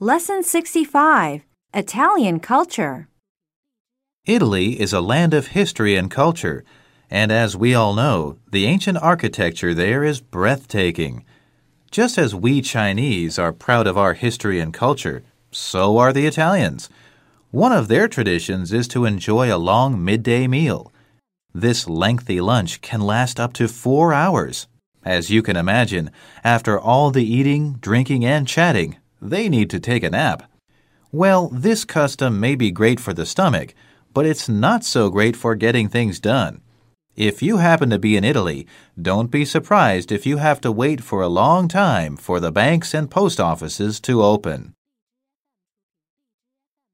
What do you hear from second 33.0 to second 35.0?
for the stomach, but it's not